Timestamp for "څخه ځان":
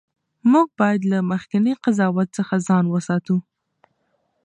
2.37-2.85